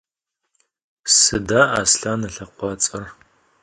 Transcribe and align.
Sıda 1.19 1.61
Aslhan 1.79 2.21
ılhekhuats'er? 2.27 3.05